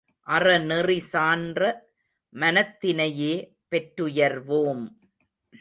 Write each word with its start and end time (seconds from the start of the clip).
அறநெறி 0.27 0.99
சான்ற 1.11 1.59
மனத்தினையே 2.35 3.33
பெற்றுயர்வோம்! 3.71 4.85